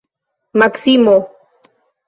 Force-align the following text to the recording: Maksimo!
Maksimo! 0.61 1.15